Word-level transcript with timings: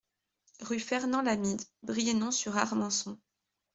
Rue 0.61 0.79
Fernand 0.79 1.21
Lamide, 1.21 1.61
Brienon-sur-Armançon 1.83 3.19